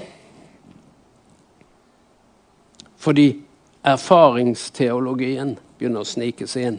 [3.05, 3.29] Fordi
[3.85, 6.79] erfaringsteologien begynner å snike seg inn.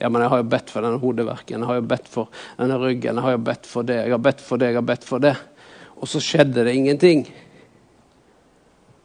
[0.00, 2.76] Ja, men jeg har jo bedt for denne hodeverken, jeg har jo bedt for denne
[2.82, 5.06] ryggen, jeg har jo bedt for det, jeg har bedt for det, jeg har bedt
[5.08, 5.32] for det.
[5.96, 7.24] Og så skjedde det ingenting.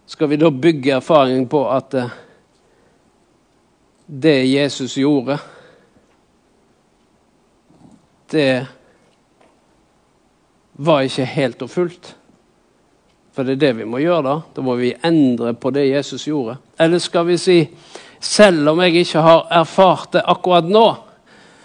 [0.05, 2.13] Skal vi da bygge erfaringen på at eh,
[4.05, 5.37] det Jesus gjorde,
[8.31, 8.65] det
[10.73, 12.15] var ikke helt og fullt.
[13.31, 14.35] For det er det vi må gjøre da.
[14.55, 16.57] Da må vi endre på det Jesus gjorde.
[16.79, 17.57] Eller skal vi si
[18.21, 20.85] selv om jeg ikke har erfart det akkurat nå,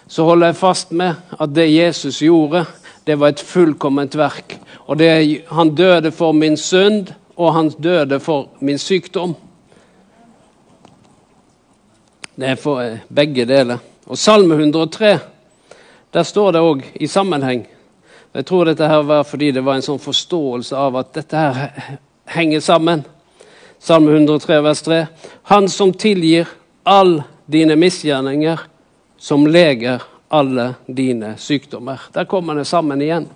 [0.07, 2.63] så holder jeg fast med at det Jesus gjorde,
[3.07, 4.57] det var et fullkomment verk.
[4.87, 9.35] Og det, han døde for min synd, og han døde for min sykdom.
[12.35, 13.77] Det er for eh, begge deler.
[14.05, 15.19] Og Salme 103,
[16.13, 17.65] der står det òg i sammenheng.
[18.35, 21.97] Jeg tror dette her var fordi det var en sånn forståelse av at dette her
[22.35, 23.05] henger sammen.
[23.79, 24.99] Salme 103, vers 3.
[25.53, 26.49] Han som tilgir
[26.83, 28.59] all dine misgjerninger,
[29.17, 32.01] som leger alle dine sykdommer.
[32.13, 33.27] Der kommer det sammen igjen.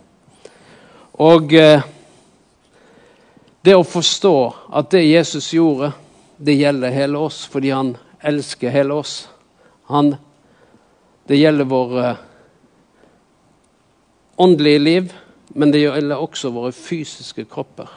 [1.12, 1.84] Og eh,
[3.62, 4.36] det å forstå
[4.74, 5.92] at det Jesus gjorde,
[6.38, 9.30] det gjelder hele oss fordi han elsker hele oss.
[9.92, 10.16] Han,
[11.28, 12.22] det gjelder vår eh,
[14.42, 15.14] åndelige liv,
[15.48, 17.90] men det gjelder også våre fysiske kropper.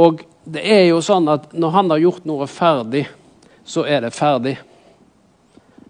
[0.00, 3.04] Og det er jo sånn at når han har gjort noe ferdig,
[3.64, 4.56] så er det ferdig.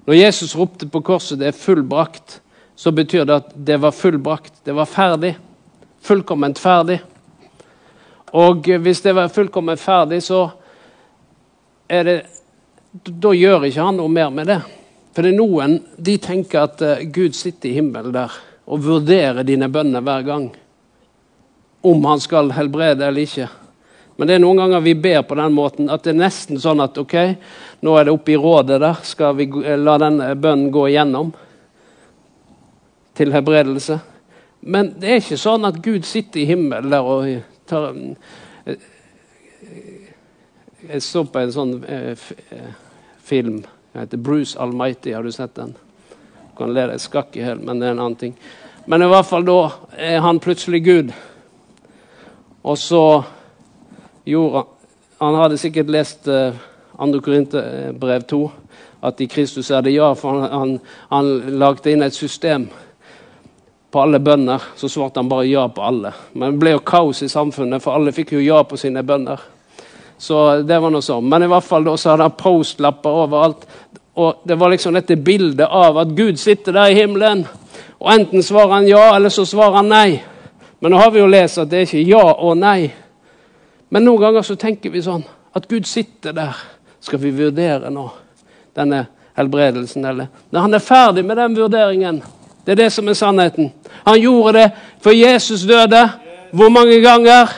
[0.07, 2.41] Når Jesus ropte på korset 'det er fullbrakt',
[2.75, 4.53] så betyr det at det var fullbrakt.
[4.65, 5.37] Det var ferdig.
[6.01, 7.01] Fullkomment ferdig.
[8.33, 10.51] Og hvis det var fullkomment ferdig, så
[11.89, 12.23] er det
[13.05, 14.61] da gjør ikke han noe mer med det.
[15.13, 18.33] For det er noen de tenker at uh, Gud sitter i himmelen der
[18.67, 20.47] og vurderer dine bønner hver gang.
[21.83, 23.49] Om han skal helbrede eller ikke.
[24.17, 26.81] Men det er noen ganger vi ber på den måten at det er nesten sånn
[26.85, 27.17] at ok,
[27.83, 29.01] nå er det oppe i rådet der.
[29.03, 31.33] Skal vi la den bønnen gå igjennom
[33.19, 33.99] til helbredelse?
[34.63, 37.27] Men det er ikke sånn at Gud sitter i himmelen der og
[37.67, 37.91] tar
[40.83, 42.15] Jeg så på en sånn eh,
[42.51, 42.71] eh
[43.23, 43.63] film.
[43.93, 45.13] Den heter Bruce Almighty.
[45.15, 45.75] Har du sett den?
[46.51, 48.35] Du kan le deg skakk i hjel, men det er en annen ting.
[48.87, 49.59] Men i hvert fall da
[49.95, 51.13] er han plutselig Gud.
[52.63, 53.23] Og så
[54.25, 54.69] gjorde han
[55.23, 56.51] Han hadde sikkert lest uh,
[56.99, 57.21] 2.
[57.21, 58.41] Korinterbrev 2,
[59.03, 60.79] at i Kristus er det ja, for han, han,
[61.11, 62.69] han lagde inn et system
[63.93, 64.63] på alle bønder.
[64.77, 66.13] Så svarte han bare ja på alle.
[66.33, 69.41] Men det ble jo kaos i samfunnet, for alle fikk jo ja på sine bønder.
[70.23, 71.27] Så det var noe sånn.
[71.29, 73.67] Men i hvert fall da så hadde han postlapper overalt.
[74.23, 77.43] Og det var liksom dette bildet av at Gud sitter der i himmelen.
[77.99, 80.21] Og enten svarer han ja, eller så svarer han nei.
[80.81, 82.93] Men nå har vi jo lest at det er ikke ja og nei.
[83.93, 86.57] Men noen ganger så tenker vi sånn at Gud sitter der.
[87.03, 88.05] Skal vi vurdere nå
[88.77, 90.29] denne helbredelsen, eller?
[90.51, 92.23] Når han er ferdig med den vurderingen.
[92.65, 93.73] Det er det som er sannheten.
[94.07, 94.69] Han gjorde det
[95.03, 96.05] for Jesus døde.
[96.53, 97.51] Hvor mange ganger?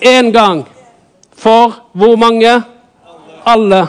[0.00, 0.62] Én gang.
[1.32, 2.62] For hvor mange?
[3.46, 3.82] Alle.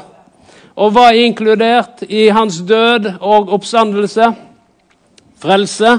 [0.75, 4.33] Og hva er inkludert i hans død og oppstandelse?
[5.39, 5.93] Frelse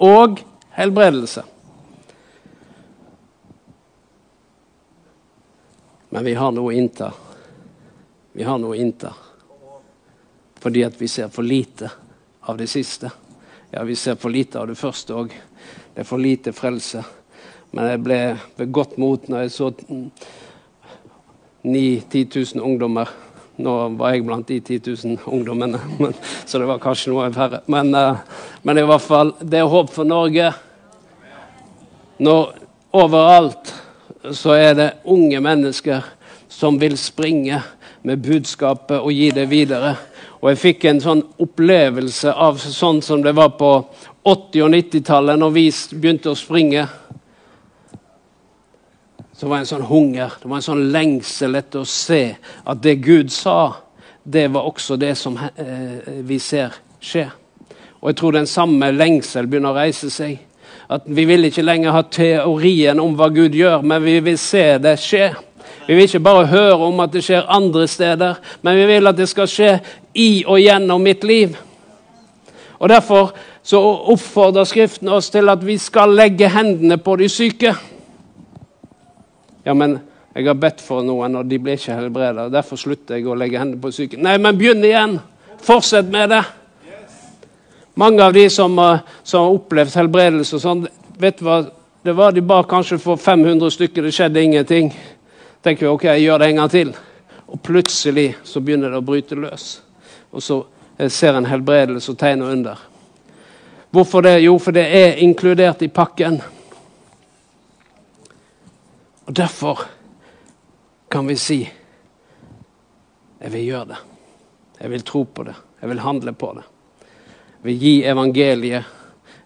[0.00, 0.42] og
[0.76, 1.46] helbredelse.
[6.10, 7.12] Men vi har noe å innta.
[8.32, 9.12] Vi har noe å innta.
[10.60, 11.90] Fordi at vi ser for lite
[12.40, 13.10] av det siste.
[13.70, 15.32] Ja, vi ser for lite av det første òg.
[15.94, 17.02] Det er for lite frelse.
[17.70, 18.20] Men jeg ble
[18.58, 19.70] ved godt mot når jeg så
[21.62, 23.08] 9 10 000 ungdommer.
[23.60, 26.14] Nå var jeg blant de 10 000 ungdommene, men,
[26.46, 27.60] så det var kanskje noe færre.
[27.68, 28.16] Men, uh,
[28.62, 30.52] men i hvert fall, det er håp for Norge.
[32.20, 32.54] Når
[32.96, 33.74] overalt
[34.36, 36.04] så er det unge mennesker
[36.50, 37.62] som vil springe
[38.02, 39.94] med budskapet og gi det videre.
[40.40, 43.72] Og jeg fikk en sånn opplevelse av sånn som det var på
[44.24, 46.86] 80- og 90-tallet, når vi begynte å springe.
[49.36, 52.22] Så var det en sånn hunger, det var en sånn lengsel etter å se
[52.64, 53.72] at det Gud sa,
[54.22, 57.24] det var også det som eh, vi ser skje.
[58.00, 60.38] Og jeg tror den samme lengsel begynner å reise seg.
[60.90, 64.64] At vi vil ikke lenger ha teorien om hva Gud gjør, men vi vil se
[64.82, 65.30] det skje.
[65.90, 69.16] Vi vil ikke bare høre om at det skjer andre steder, men vi vil at
[69.18, 69.72] det skal skje
[70.14, 71.56] i og gjennom mitt liv.
[72.78, 73.32] Og Derfor
[73.66, 73.80] så
[74.12, 77.74] oppfordrer Skriften oss til at vi skal legge hendene på de syke.
[79.66, 79.98] Ja, men
[80.36, 82.52] jeg har bedt for noen, og de blir ikke helbredet.
[82.54, 84.22] Derfor slutter jeg å legge hendene på de syke.
[84.22, 85.18] Nei, men begynn igjen!
[85.58, 86.44] Fortsett med det.
[87.98, 91.64] Mange av de som, eh, som har opplevd helbredelse og sånn, vet du hva,
[92.06, 94.94] det var de bare kanskje for 500 stykker, det skjedde ingenting.
[95.62, 96.92] Tenker vi ok, jeg gjør det en gang til.
[97.50, 99.80] Og plutselig så begynner det å bryte løs.
[100.30, 100.60] Og så
[100.96, 102.86] eh, ser en helbredelse og tegn og under.
[103.90, 104.36] Hvorfor det?
[104.44, 106.38] Jo, for det er inkludert i pakken.
[109.26, 109.82] Og derfor
[111.10, 111.60] kan vi si
[113.40, 113.98] jeg vil gjøre det.
[114.80, 115.54] Jeg vil tro på det.
[115.80, 116.64] Jeg vil handle på det
[117.56, 118.84] Jeg vil gi evangeliet.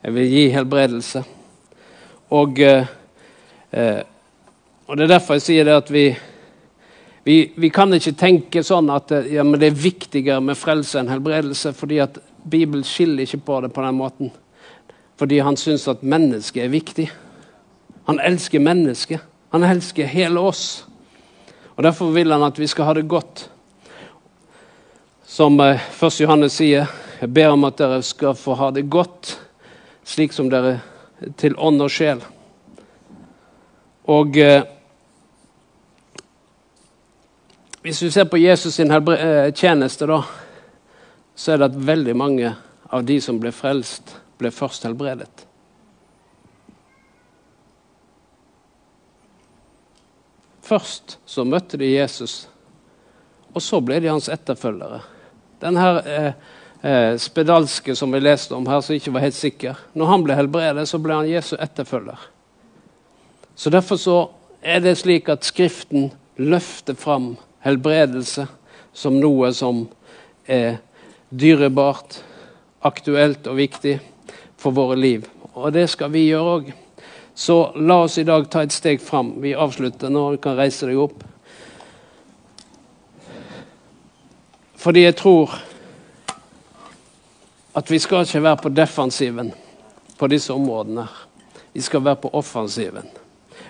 [0.02, 1.22] Jeg vil gi helbredelse.
[2.30, 2.86] Og, eh,
[3.72, 4.02] eh,
[4.86, 6.04] og det er derfor jeg sier det at vi,
[7.24, 11.08] vi, vi kan ikke tenke sånn at eh, ja, det er viktigere med frelse enn
[11.08, 11.72] helbredelse.
[11.72, 14.32] fordi at Bibelen skiller ikke på det på den måten.
[15.16, 17.06] Fordi han syns at mennesket er viktig.
[18.04, 19.24] Han elsker mennesket.
[19.54, 20.84] Han elsker hele oss.
[21.76, 23.48] Og Derfor vil han at vi skal ha det godt.
[25.24, 26.20] Som eh, 1.
[26.20, 26.90] Johannes sier,
[27.22, 29.38] jeg ber om at dere skal få ha det godt,
[30.04, 30.76] slik som dere
[31.40, 32.20] til ånd og sjel.
[34.12, 34.66] Og eh,
[37.84, 40.22] Hvis vi ser på Jesus sin eh, tjeneste, da,
[41.34, 42.54] så er det at veldig mange
[42.88, 45.44] av de som ble frelst, ble først helbredet.
[50.64, 52.46] Først så møtte de Jesus,
[53.52, 55.04] og så ble de hans etterfølgere.
[55.60, 56.42] Den her eh,
[56.80, 59.88] eh, spedalske som vi leste om her, som ikke var helt sikker.
[59.92, 62.30] Når han ble helbredet, så ble han Jesu etterfølger.
[63.54, 64.20] Så Derfor så
[64.64, 68.46] er det slik at Skriften løfter fram helbredelse
[68.94, 69.86] som noe som
[70.46, 70.78] er
[71.30, 72.20] dyrebart,
[72.84, 73.98] aktuelt og viktig
[74.60, 75.24] for våre liv.
[75.54, 76.72] Og det skal vi gjøre òg.
[77.34, 79.34] Så la oss i dag ta et steg fram.
[79.42, 80.28] Vi avslutter nå.
[80.34, 81.24] Du kan reise deg opp.
[84.78, 85.54] Fordi jeg tror
[87.74, 89.50] at vi skal ikke være på defensiven
[90.18, 91.06] på disse områdene.
[91.72, 93.08] Vi skal være på offensiven.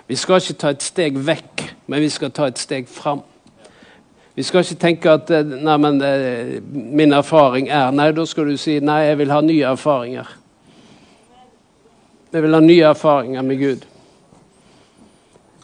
[0.07, 3.23] Vi skal ikke ta et steg vekk, men vi skal ta et steg fram.
[4.35, 8.49] Vi skal ikke tenke at eh, nei, men, eh, min erfaring er Nei, da skal
[8.51, 10.31] du si nei, jeg vil ha nye erfaringer.
[12.35, 13.85] Jeg vil ha nye erfaringer med Gud.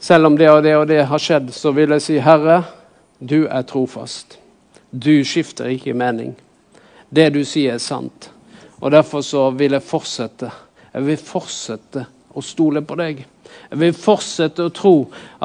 [0.02, 2.62] Selv om det og det og det har skjedd, så vil jeg si, Herre,
[3.20, 4.40] du er trofast.
[4.92, 6.32] Du skifter ikke mening.
[7.12, 8.32] Det du sier, er sant.
[8.80, 10.50] Og Derfor så vil jeg fortsette.
[10.94, 13.26] Jeg vil fortsette å stole på deg.
[13.72, 14.96] Jeg vil fortsette å tro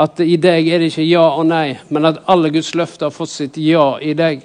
[0.03, 3.15] at i deg er det ikke ja og nei, men at alle Guds løfter har
[3.15, 4.43] fått sitt ja i deg.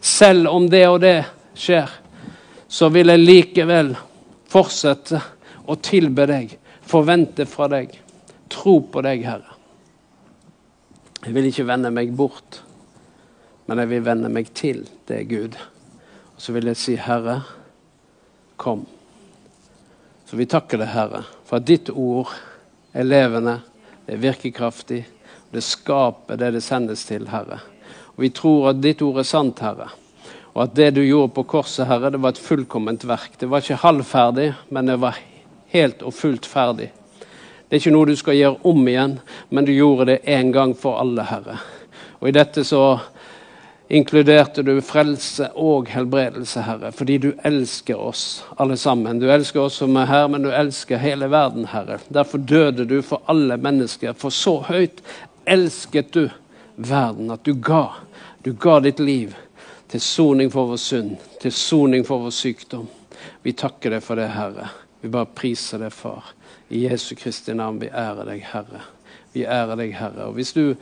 [0.00, 1.18] Selv om det og det
[1.52, 1.90] skjer,
[2.64, 3.92] så vil jeg likevel
[4.48, 5.20] fortsette
[5.68, 7.92] å tilbe deg, forvente fra deg,
[8.48, 9.52] tro på deg, Herre.
[11.24, 12.62] Jeg vil ikke vende meg bort,
[13.68, 15.60] men jeg vil vende meg til deg, Gud.
[16.36, 17.42] Og så vil jeg si, Herre,
[18.56, 18.86] kom.
[20.24, 22.32] Så vi takker deg, Herre, for at ditt ord
[22.94, 23.58] er levende,
[24.06, 25.02] det er virkekraftig,
[25.50, 27.60] det skaper det det sendes til, Herre.
[28.14, 29.90] Og Vi tror at ditt ord er sant, Herre.
[30.54, 33.38] Og at det du gjorde på korset, Herre, det var et fullkomment verk.
[33.40, 35.18] Det var ikke halvferdig, men det var
[35.74, 36.92] helt og fullt ferdig.
[37.66, 39.18] Det er ikke noe du skal gjøre om igjen,
[39.50, 41.58] men du gjorde det én gang for alle, Herre.
[42.20, 43.00] Og i dette så
[43.94, 49.20] inkluderte du frelse og helbredelse, Herre, fordi du elsker oss alle sammen.
[49.22, 52.00] Du elsker oss som er her, men du elsker hele verden, Herre.
[52.08, 55.02] Derfor døde du for alle mennesker, for så høyt
[55.46, 56.24] elsket du
[56.74, 57.86] verden at du ga.
[58.42, 59.36] Du ga ditt liv
[59.88, 62.88] til soning for vår synd, til soning for vår sykdom.
[63.46, 64.72] Vi takker deg for det, Herre.
[65.04, 66.34] Vi bare priser deg, Far.
[66.68, 68.82] I Jesu Kristi navn, vi ærer deg, Herre.
[69.36, 70.26] Vi ærer deg, Herre.
[70.26, 70.74] Og Hvis du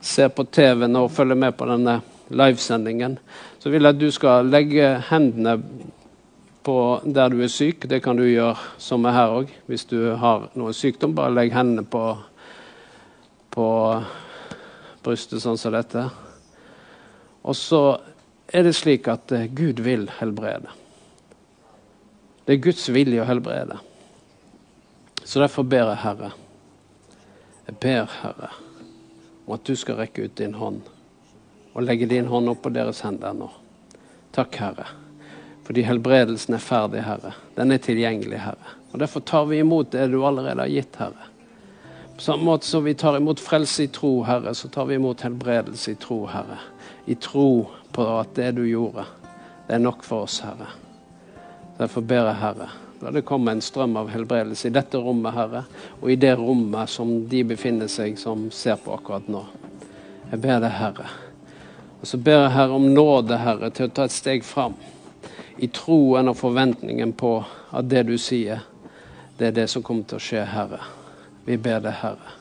[0.00, 1.98] ser på TV nå og følger med på denne
[2.30, 3.18] livesendingen,
[3.58, 5.56] så vil jeg at du skal legge hendene
[6.62, 7.88] på der du er syk.
[7.90, 9.52] Det kan du gjøre som er her òg.
[9.66, 12.04] Hvis du har noen sykdom, bare legg hendene på,
[13.50, 13.68] på
[15.04, 16.06] brystet sånn som dette.
[17.42, 17.82] Og så
[18.52, 20.72] er det slik at eh, Gud vil helbrede.
[22.44, 23.78] Det er Guds vilje å helbrede.
[25.24, 26.30] Så derfor ber jeg, Herre,
[27.68, 28.50] jeg ber, Herre,
[29.46, 30.82] om at du skal rekke ut din hånd
[31.80, 33.48] og legge din hånd opp på deres hender nå.
[34.36, 34.86] Takk, Herre,
[35.64, 37.32] fordi helbredelsen er ferdig, Herre.
[37.56, 38.74] Den er tilgjengelig, Herre.
[38.92, 41.30] Og Derfor tar vi imot det du allerede har gitt, Herre.
[42.14, 45.24] På samme måte som vi tar imot frelse i tro, Herre, så tar vi imot
[45.24, 46.58] helbredelse i tro, Herre.
[47.08, 49.06] I tro på at det du gjorde,
[49.66, 50.68] det er nok for oss, Herre.
[51.78, 52.68] Derfor ber jeg, Herre,
[53.00, 55.64] la det komme en strøm av helbredelse i dette rommet, Herre,
[56.02, 59.46] og i det rommet som de befinner seg som ser på akkurat nå.
[60.28, 61.08] Jeg ber deg, Herre.
[62.00, 64.76] Og så ber jeg Herre om nåde, Herre, til å ta et steg fram.
[65.60, 67.34] I troen og forventningen på
[67.76, 68.62] at det du sier,
[69.36, 70.80] det er det som kommer til å skje, Herre.
[71.44, 72.36] Vi ber deg, Herre.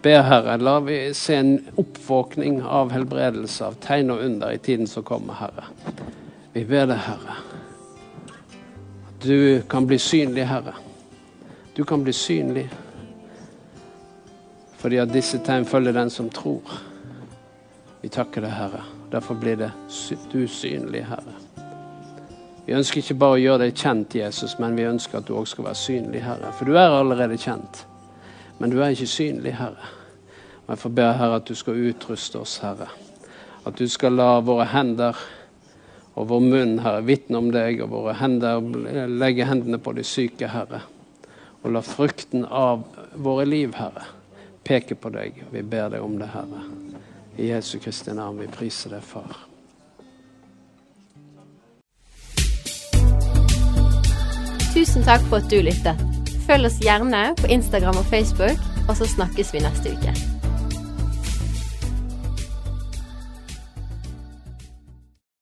[0.00, 4.88] Ber, Herre, la vi se en oppvåkning av helbredelse, av tegn og under i tiden
[4.88, 5.68] som kommer, Herre.
[6.54, 7.36] Vi ber deg, Herre,
[9.10, 10.72] at du kan bli synlig, Herre.
[11.76, 12.70] Du kan bli synlig
[14.80, 16.64] fordi at disse tegn følger den som tror.
[18.00, 18.82] Vi takker deg, Herre.
[19.10, 19.70] Derfor blir det
[20.32, 21.36] du synlig, Herre.
[22.64, 25.48] Vi ønsker ikke bare å gjøre deg kjent, Jesus, men vi ønsker at du òg
[25.50, 26.52] skal være synlig, Herre.
[26.56, 27.84] For du er allerede kjent,
[28.60, 29.90] men du er ikke synlig, Herre.
[30.64, 32.88] Og Jeg får be, Herre, at du skal utruste oss, Herre.
[33.66, 35.18] At du skal la våre hender
[36.14, 38.62] og vår munn, Herre, vitne om deg, og våre hender
[39.10, 40.84] legge hendene på de syke, Herre.
[41.60, 42.86] Og la frukten av
[43.20, 44.06] våre liv, Herre,
[44.64, 45.44] peke på deg.
[45.50, 46.89] Vi ber deg om det, Herre.
[47.40, 49.46] I Jesu Kristi navn, vi priser deg, Far.
[54.74, 56.04] Tusen takk for at du lyttet.
[56.44, 60.29] Følg oss gjerne på Instagram og Facebook, og så snakkes vi neste uke.